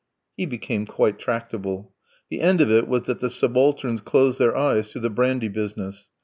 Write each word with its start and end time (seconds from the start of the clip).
he 0.35 0.47
became 0.47 0.87
quite 0.87 1.19
tractable. 1.19 1.93
The 2.31 2.41
end 2.41 2.59
of 2.59 2.71
it 2.71 2.87
was 2.87 3.03
that 3.03 3.19
the 3.19 3.29
subalterns 3.29 4.01
closed 4.01 4.39
their 4.39 4.57
eyes 4.57 4.89
to 4.93 4.99
the 4.99 5.11
brandy 5.11 5.47
business. 5.47 6.09